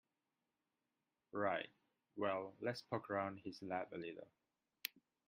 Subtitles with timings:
[1.31, 1.69] Right,
[2.15, 4.29] well let's poke around his lab a little.